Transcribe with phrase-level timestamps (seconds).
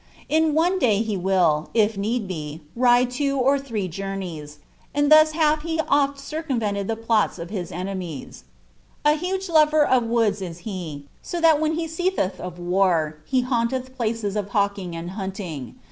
[0.27, 4.57] In one day he will, if neeJ be, riile two at three journeys,
[4.95, 8.41] and thus bath ho oft circnmvenled the plots of bia a» mies.
[9.05, 13.43] A huge lover of woods is he, bo tliat when he ceaaelh of war be
[13.43, 15.75] haimletti phices of hawking and hunting.